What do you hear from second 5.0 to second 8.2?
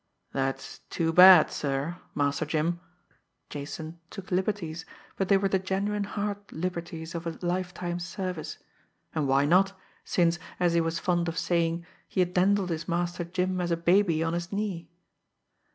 but they were the genuine heart liberties of a lifetime's